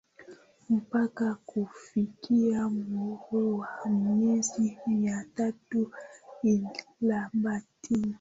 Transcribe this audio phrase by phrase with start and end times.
[0.69, 5.91] mpaka kufikia umri wa miezi mitatu
[6.43, 8.07] ilapaitin